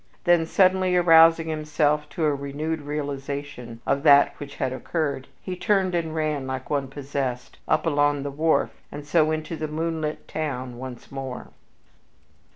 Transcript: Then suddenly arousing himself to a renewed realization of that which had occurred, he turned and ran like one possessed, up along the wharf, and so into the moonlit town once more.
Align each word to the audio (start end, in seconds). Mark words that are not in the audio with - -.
Then 0.23 0.47
suddenly 0.47 0.95
arousing 0.95 1.47
himself 1.47 2.09
to 2.09 2.25
a 2.25 2.33
renewed 2.33 2.81
realization 2.81 3.81
of 3.85 4.01
that 4.01 4.33
which 4.39 4.55
had 4.55 4.73
occurred, 4.73 5.27
he 5.43 5.55
turned 5.55 5.93
and 5.93 6.15
ran 6.15 6.47
like 6.47 6.71
one 6.71 6.87
possessed, 6.87 7.59
up 7.67 7.85
along 7.85 8.23
the 8.23 8.31
wharf, 8.31 8.71
and 8.91 9.05
so 9.05 9.29
into 9.29 9.55
the 9.55 9.67
moonlit 9.67 10.27
town 10.27 10.79
once 10.79 11.11
more. 11.11 11.49